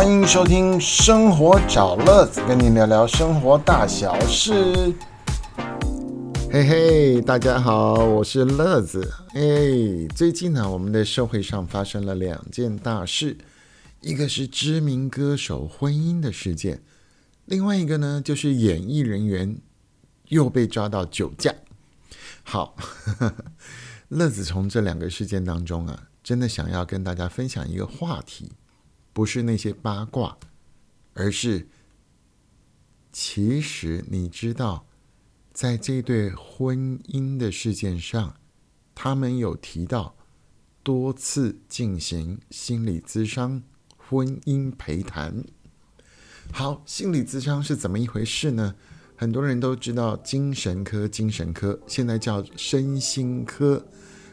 [0.00, 4.94] 欢迎收听《生活找乐子》，跟您聊聊生活大小事。
[6.50, 9.12] 嘿嘿，大家好，我是乐子。
[9.34, 13.36] 哎，最近呢，我们的社会上发生了两件大事，
[14.00, 16.80] 一个是知名歌手婚姻的事件，
[17.44, 19.58] 另外一个呢，就是演艺人员
[20.28, 21.54] 又被抓到酒驾。
[22.42, 22.74] 好，
[24.08, 28.52] 乐子从这两个事件当中啊，真的想要跟大家分享一个话题，
[29.12, 30.38] 不是那些八卦，
[31.14, 31.68] 而是
[33.12, 34.86] 其实你知道，
[35.52, 38.36] 在这对婚姻的事件上，
[38.94, 40.16] 他们有提到
[40.82, 43.62] 多次进行心理咨商、
[43.96, 45.44] 婚姻陪谈。
[46.52, 48.74] 好，心理咨商是怎么一回事呢？
[49.16, 53.86] 很多人都知道精神科，精神科现在叫身心科。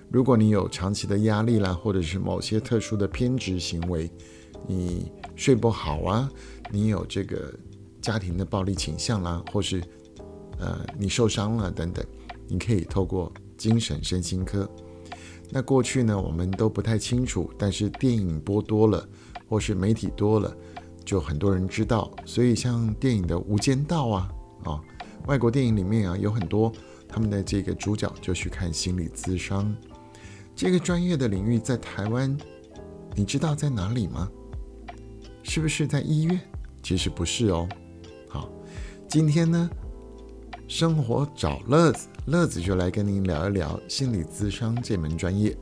[0.09, 4.09] 如果你有长期的压力啦，或者是某些特殊的偏执行为，
[4.65, 6.31] 你睡不好啊，
[6.71, 7.53] 你有这个
[8.01, 9.83] 家庭的暴力倾向啦，或是
[10.59, 12.05] 呃你受伤了等等，
[12.47, 14.69] 你可以透过精神身心科。
[15.49, 19.07] 那过去呢，我们都不太清楚，但是电影播多了，
[19.47, 20.53] 或是媒体多了，
[21.05, 22.11] 就很多人知道。
[22.25, 24.29] 所以像电影的《无间道》啊。
[24.63, 24.81] 啊，
[25.27, 26.69] 外国电影里面啊有很多
[27.07, 29.73] 他们的这个主角就去看心理咨商，
[30.55, 32.35] 这个专业的领域在台湾，
[33.15, 34.29] 你知道在哪里吗？
[35.49, 36.37] 是不是在医院？
[36.83, 37.67] 其实不是哦。
[38.27, 38.49] 好，
[39.07, 39.69] 今天呢，
[40.67, 45.57] 生活找乐子，乐子就来跟您聊一聊心理咨商这门专业。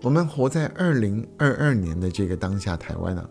[0.00, 3.28] 我们活在二零二二年的这个当下，台湾啊，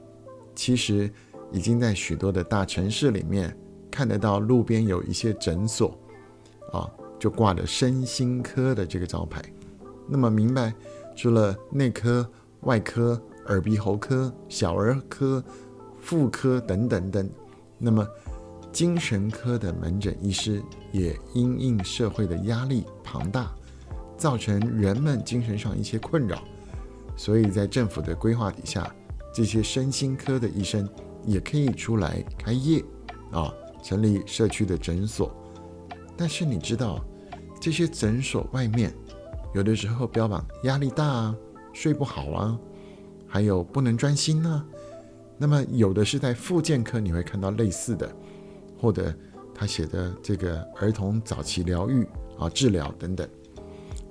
[0.56, 1.12] 其实。
[1.52, 3.56] 已经在许多的大城市里面
[3.90, 5.98] 看得到，路边有一些诊所，
[6.74, 9.42] 啊，就挂着身心科的这个招牌。
[10.10, 10.74] 那么明白，
[11.16, 12.28] 除了内科、
[12.66, 15.44] 外科、耳鼻喉科、小儿科、
[16.02, 17.30] 妇科等等等，
[17.80, 18.08] 那么
[18.72, 20.62] 精神科的门诊医师
[20.92, 23.52] 也因应社会的压力庞大，
[24.18, 26.44] 造成人们精神上一些困扰，
[27.16, 28.94] 所以在政府的规划底下，
[29.34, 30.88] 这些身心科的医生。
[31.28, 32.86] 也可以出来开业，
[33.32, 33.52] 啊，
[33.82, 35.36] 成立社区的诊所。
[36.16, 37.04] 但是你知道，
[37.60, 38.94] 这些诊所外面
[39.56, 41.36] 有的时候标榜压力大啊，
[41.76, 42.58] 睡不好啊，
[43.28, 44.66] 还有不能专心呢。
[45.38, 48.10] 那么有的是在复健科你会看到类似的，
[48.80, 49.14] 或者
[49.54, 52.08] 他写的这个儿童早期疗愈
[52.40, 53.28] 啊治疗等等。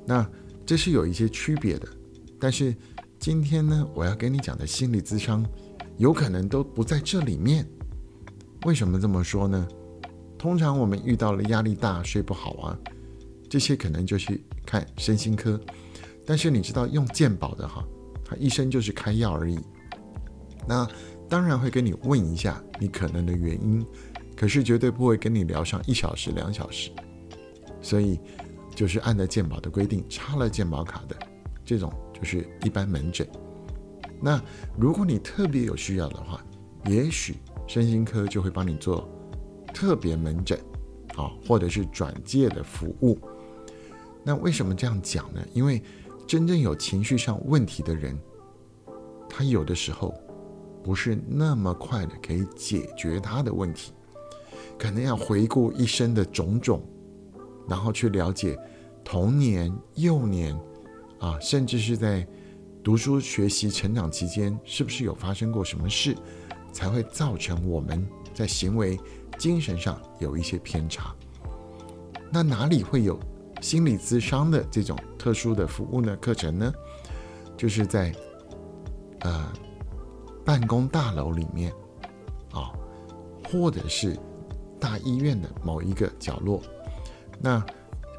[0.04, 0.28] 那
[0.66, 1.88] 这是有一些区别的。
[2.38, 2.76] 但是
[3.18, 5.44] 今天呢，我要跟你讲的心理咨商。
[5.96, 7.64] 有可能都不在这里面，
[8.66, 9.68] 为什么这么说呢？
[10.36, 12.78] 通常我们遇到了压力大、睡不好啊，
[13.48, 15.58] 这些可能就去看身心科。
[16.26, 17.84] 但是你知道用健保的哈，
[18.24, 19.58] 他医生就是开药而已。
[20.66, 20.88] 那
[21.28, 23.84] 当然会跟你问一下你可能的原因，
[24.36, 26.90] 可是绝对不会跟你聊上一小时、两小时。
[27.82, 28.18] 所以
[28.74, 31.16] 就是按照健保的规定插了健保卡的
[31.64, 33.28] 这种，就是一般门诊。
[34.22, 34.42] 那
[34.78, 36.42] 如果你特别有需要的话，
[36.86, 37.36] 也许
[37.66, 39.06] 身心科就会帮你做
[39.74, 40.58] 特别门诊，
[41.16, 43.18] 啊，或者是转介的服务。
[44.22, 45.40] 那为什么这样讲呢？
[45.52, 45.82] 因为
[46.26, 48.18] 真正有情绪上问题的人，
[49.28, 50.14] 他有的时候
[50.82, 53.92] 不是那么快的可以解决他的问题，
[54.78, 56.82] 可能要回顾一生的种种，
[57.68, 58.58] 然后去了解
[59.04, 60.58] 童年、幼年，
[61.18, 62.26] 啊，甚至是在。
[62.82, 66.14] 读书、学习、成长期间，是不是有发生过什么事，
[66.70, 69.00] 才会造成我们在行为、
[69.38, 71.14] 精神上有一些偏差？
[72.30, 73.18] 那哪里会有
[73.64, 76.14] 心理咨商的这种特殊的服务呢？
[76.20, 76.70] 课程呢？
[77.56, 78.14] 就是在
[79.20, 79.50] 呃
[80.44, 81.72] 办公大楼里面
[82.52, 82.70] 啊，
[83.50, 84.18] 或者是
[84.78, 86.60] 大医院的某一个角落。
[87.40, 87.64] 那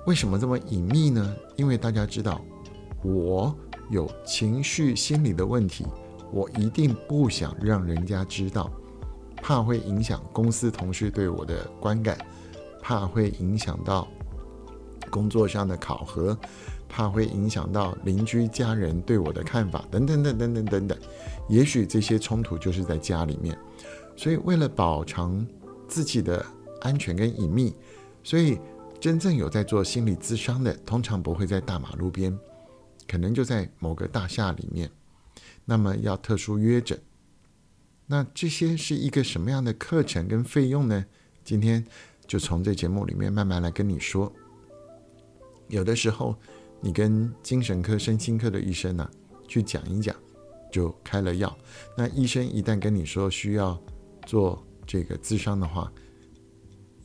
[0.08, 1.36] 为什么这么隐秘呢？
[1.58, 2.42] 因为大家知道
[3.04, 3.56] 我。
[3.92, 5.86] 有情绪心理的问题，
[6.31, 8.68] 我一定不想让人家知道，
[9.36, 12.18] 怕会影响公司同事对我的观感，
[12.81, 14.08] 怕会影响到
[15.16, 16.38] 工作上的考核，
[16.90, 20.98] 怕会影响到邻居家人对我的看法，等等等等等等等。
[21.48, 23.58] 也许这些冲突就是在家里面，
[24.18, 25.48] 所以为了保障
[25.88, 26.46] 自己的
[26.82, 27.74] 安全跟隐秘，
[28.24, 28.60] 所以
[29.00, 32.38] 真正有在做心理咨商的，通常不会在大马路边。
[33.08, 34.92] 可能就在某个大厦里面，
[35.64, 37.00] 那么要特殊约诊，
[38.08, 41.06] 那这些是一个什么样的课程跟费用呢？
[41.44, 41.86] 今天
[42.28, 44.34] 就从这节目里面慢慢来跟你说。
[45.68, 46.36] 有的时候，
[46.82, 49.10] 你跟精神科、身心科的医生呢
[49.48, 50.16] 去讲一讲，
[50.72, 51.56] 就开了药。
[51.98, 53.80] 那医生一旦跟你说需要
[54.26, 55.92] 做这个咨商的话，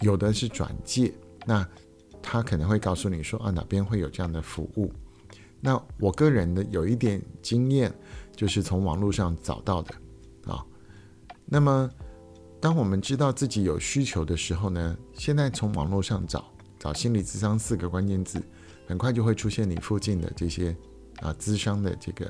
[0.01, 1.13] 有的是转介，
[1.47, 1.67] 那
[2.23, 4.93] 他可能会告诉你说啊哪边会有这样的服务。
[5.61, 7.93] 那我个人的有一点经验，
[8.35, 9.95] 就是从网络上找到的
[10.45, 10.65] 啊。
[11.45, 11.91] 那么
[12.61, 18.43] 当我们知道自己有需求的时候呢，现在从网络上找找心理咨商四个关键字，
[18.87, 20.75] 很快就会出现你附近的这些
[21.21, 22.27] 啊咨商的这个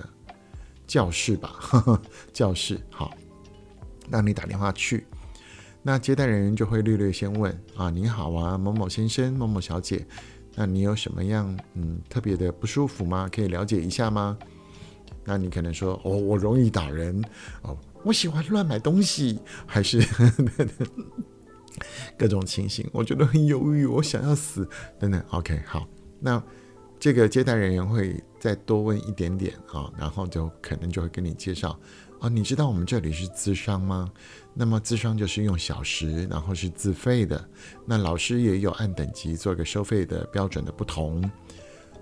[0.89, 1.55] 教室吧，
[2.35, 3.17] 教室好，
[4.11, 5.07] 让你打电话去。
[5.83, 10.05] 那接待人员就会略略先问啊，你好啊，某某先生、某某小姐，
[10.57, 13.31] 那你有什么样嗯特别的不舒服吗？
[13.33, 14.37] 可以了解一下吗？
[15.25, 17.25] 那你可能说哦，我容易打人
[17.63, 20.01] 哦，我喜欢乱买东西，还是
[22.19, 24.69] 各种情形，我觉得很忧郁，我想要死
[24.99, 25.23] 等等。
[25.31, 25.87] OK，好，
[26.19, 26.43] 那
[26.99, 31.79] 这个接待人员会再多问一点点啊，然后就可能就会跟你介绍。
[32.21, 34.13] 啊，你知道我们这里是自商吗？
[34.53, 37.43] 那么自商就是用小时，然后是自费的。
[37.87, 41.31] 那老师也有按等级做一个收费的标准的不同。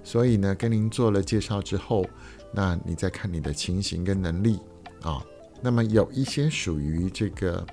[0.02, 2.04] 所以呢，跟您做了介绍之后，
[2.52, 4.58] 那你再看你的情形跟能力
[5.02, 5.24] 啊。
[5.62, 7.64] 那么有一些属于这个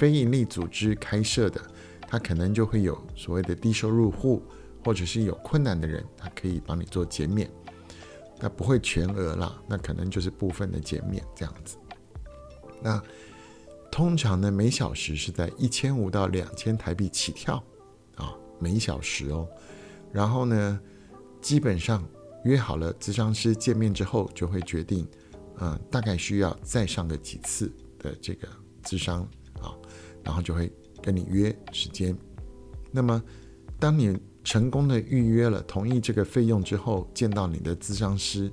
[0.00, 1.60] 非营利组织开设的，
[2.08, 4.42] 它可能就会有所谓的低收入户，
[4.82, 7.50] 或者是有困难的人，他可以帮你做减免。
[8.38, 11.76] 那不会全额啦，那可能就是部分的减免这样子。
[12.80, 12.98] 那
[13.92, 17.62] 通常呢，每小时是在一千五到两千台币起跳
[18.16, 19.46] 啊，每小时哦。
[20.10, 20.80] 然后呢，
[21.42, 22.02] 基本上
[22.44, 25.06] 约好了咨商师见面之后，就会决定，
[25.60, 28.48] 嗯，大概需要再上个几次的这个
[28.82, 29.28] 咨商，
[30.24, 30.72] 然后就会
[31.02, 32.16] 跟你约时间。
[32.90, 33.22] 那么
[33.78, 38.50] 当你成功的预约了，同意这个费用之后，见到你的咨商师，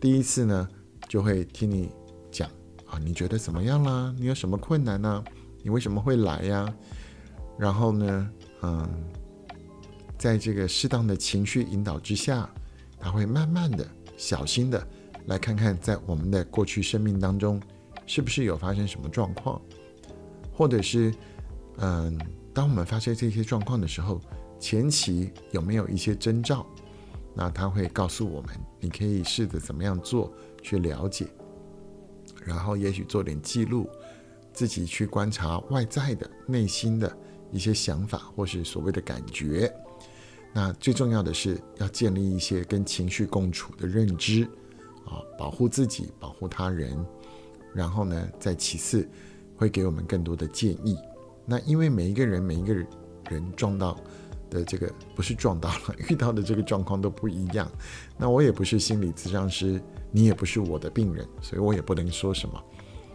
[0.00, 0.68] 第一次呢，
[1.08, 1.90] 就会听你
[2.30, 2.48] 讲
[2.86, 4.14] 啊，你觉得怎么样啦？
[4.18, 5.22] 你有什么困难呢？
[5.62, 6.74] 你为什么会来呀？
[7.58, 8.30] 然后呢，
[8.62, 8.88] 嗯，
[10.16, 12.48] 在这个适当的情绪引导之下，
[12.98, 14.86] 他会慢慢的、小心的
[15.26, 17.60] 来看看，在我们的过去生命当中，
[18.06, 19.60] 是不是有发生什么状况，
[20.58, 21.14] 或者是，
[21.78, 22.18] 嗯，
[22.52, 24.20] 当我们发现这些状况的时候。
[24.60, 26.66] 前期有没有一些征兆？
[27.32, 28.50] 那他会告诉我们，
[28.80, 31.28] 你可以试着怎么样做去了解，
[32.44, 33.88] 然后也许做点记录，
[34.52, 37.16] 自己去观察外在的内心的
[37.52, 39.72] 一些想法或是所谓的感觉。
[40.52, 44.42] 那最重要的是要建立一些跟情绪共处的认知
[45.06, 46.98] 啊，保护自己，保护他人。
[47.72, 49.08] 然后呢，再其次
[49.58, 50.96] 会给我们更多的建议。
[51.44, 52.86] 那因为每一个人每一个人
[53.54, 53.94] 撞到。
[54.50, 57.70] 的这个不是撞到了， 遇到的这个状况都不一样。
[58.16, 59.78] 那我也不是心理咨商师，
[60.10, 62.58] 你也不是我的病人，所以我也不能说什么，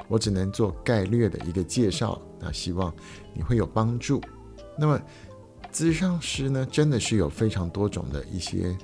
[0.07, 2.21] 我只能做概略的一个介绍。
[2.39, 2.93] 那希望
[3.33, 4.21] 你会有帮助。
[4.77, 5.01] 那么，
[5.71, 8.77] 咨商师呢，真的是有非常多种的一些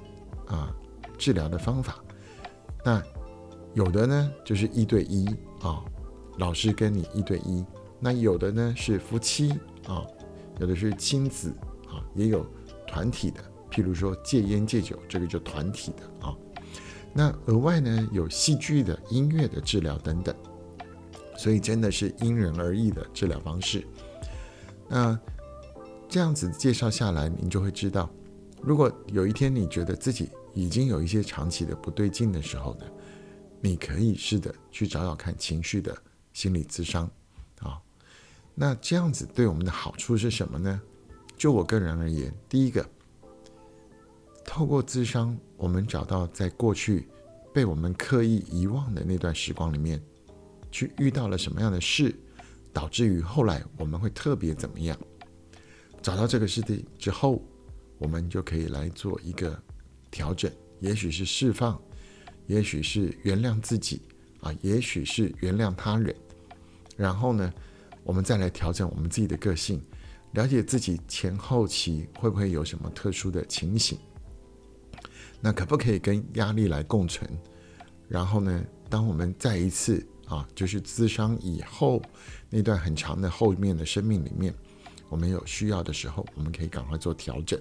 [0.47, 0.73] 啊
[1.19, 2.03] 治疗的方法。
[2.83, 2.99] 那
[3.75, 5.27] 有的呢就是一对一
[5.61, 5.85] 啊，
[6.39, 7.63] 老师跟你一对一。
[7.99, 9.51] 那有的呢是夫妻
[9.85, 10.03] 啊，
[10.59, 11.53] 有的是亲子。
[11.91, 12.45] 啊，也有
[12.85, 16.37] 团体的，譬如说戒烟戒酒，这个就团体的啊。
[17.11, 20.35] 那额外呢，有戏剧的、音乐的治疗等等，
[21.35, 23.83] 所以真的是因人而异的治疗方式。
[24.87, 25.19] 那
[26.07, 28.07] 这样子介绍下来，您就会知道，
[28.61, 32.85] 如果有一天你觉得自己已经有一些长期的不对劲的时候呢，
[33.61, 35.97] 你可以试着去找找看情绪的
[36.33, 37.09] 心理咨商
[37.59, 37.81] 啊。
[38.55, 40.81] 那这样子对我们的好处是什么呢？
[41.37, 42.85] 就我个人而言，第一个，
[44.45, 47.07] 透过智商，我们找到在过去
[47.53, 50.01] 被我们刻意遗忘的那段时光里面，
[50.69, 52.13] 去遇到了什么样的事，
[52.73, 54.97] 导致于后来我们会特别怎么样。
[56.01, 57.41] 找到这个事情之后，
[57.97, 59.57] 我们就可以来做一个
[60.11, 61.81] 调整，也许是释放，
[62.47, 64.01] 也许是原谅自己
[64.41, 66.15] 啊，也许是原谅他人。
[66.97, 67.53] 然后呢，
[68.03, 69.81] 我们再来调整我们自己的个性。
[70.33, 73.97] 了解自己前后期会不会有什么特殊的情形，
[75.41, 77.27] 那可不可以跟压力来共存？
[78.07, 81.99] 然后呢，当我们再一次啊，就是自伤以后
[82.47, 84.53] 那段很长的后面的生命里面，
[85.09, 87.59] 我们有需要的时候，我们可以赶快做调整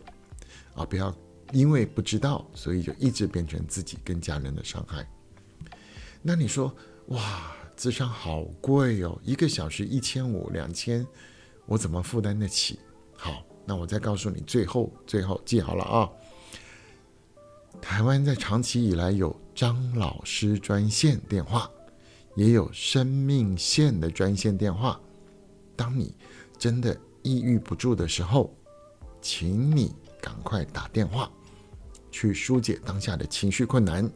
[0.75, 1.15] 啊，不要
[1.53, 5.09] 因为不知道，所以就一直变成自己跟家人的伤害。
[6.23, 6.75] 那你说，
[7.07, 11.07] 哇，智商好贵哦，一个小时一千五、两千。
[11.67, 12.79] 我怎么负担得起？
[13.15, 16.09] 好，那我再告诉你，最后最后记好了啊！
[17.81, 21.71] 台湾在长期以来有张老师专线电话，
[22.35, 24.99] 也有生命线的专线电话。
[25.77, 26.15] 当你
[26.59, 28.53] 真的抑郁不住的时候，
[29.21, 31.31] 请你赶快打电话
[32.11, 34.11] 去疏解当下的情绪困难。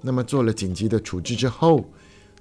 [0.00, 1.84] 那么做了紧急的处置之后，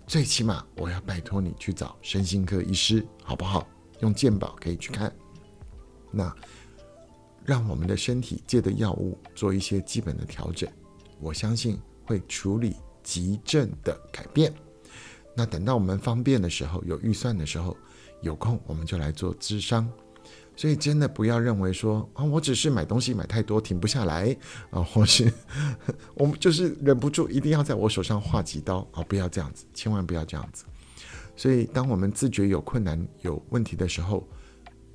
[0.05, 3.67] 最起码我要拜托你去找身心科医师，好不好？
[4.01, 5.11] 用健保可以去看。
[6.11, 6.33] 那
[7.43, 10.69] 让我们的身体借的药物做一些基本的调整，
[11.19, 14.53] 我相信会处理急症的改变。
[15.35, 17.75] 那等到我们方便的时候，有预算的时候，
[18.21, 19.89] 有空我们就来做咨商。
[20.57, 24.35] 所以真的不要认为说啊，我只是买东西买太多停不下来
[24.71, 25.31] 啊， 或是
[26.15, 30.65] 我们就是忍不住一定要在我手上划几刀啊，不要这样子，千万不要这样子。
[31.35, 34.27] 所以当我们自觉有困难有问题的时候，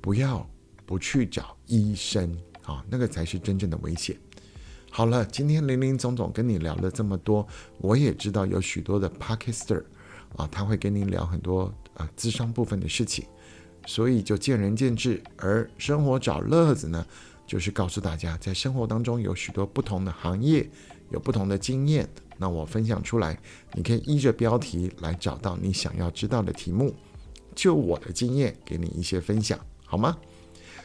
[0.01, 0.45] 不要
[0.85, 4.17] 不去找医生啊，那个才是真正的危险。
[4.91, 9.81] 好了，今天林林总总跟你聊了这么多，我也知道有许多的 Parker
[10.35, 13.25] 啊，他会跟你聊很多啊智商部分的事情。
[13.85, 17.05] 所以就见仁见智，而生活找乐子呢，
[17.45, 20.69] 就是告诉大家，在生活当中有许多不同的行业，
[21.09, 22.07] 有不同的经验。
[22.37, 23.37] 那我分享出来，
[23.73, 26.93] 你可以依着标题来找到你想要知道的题目。
[27.53, 30.17] 就我的经验，给你一些分享，好吗？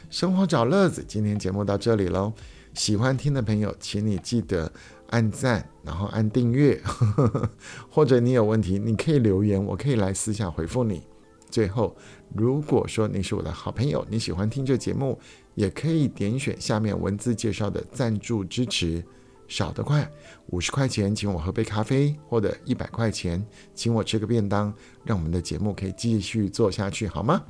[0.09, 2.31] 生活找乐子，今天节目到这里喽。
[2.75, 4.71] 喜欢听的朋友，请你记得
[5.09, 7.49] 按赞，然后按订阅，呵 呵
[7.89, 11.01] 或者你有问题，你可以留言，我可以来私下回复你。
[11.49, 11.95] 最后，
[12.35, 15.19] 如果说你是我的好朋友，你喜欢听这节目，
[15.55, 19.03] 也可以点选下面文字介绍的赞助支持，
[19.47, 20.09] 少得快，
[20.47, 27.43] 五十块钱请我喝杯咖啡，或者一百块钱请我吃个便当，让我们的节目可以继续做下去，好吗？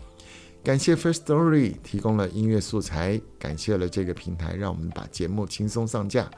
[0.63, 6.29] 感谢 First Story 提供了音乐素材，感谢了这个平台，让我们把节目轻松上架。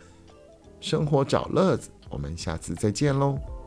[0.80, 3.61] 生活找乐子，我们下次再见喽。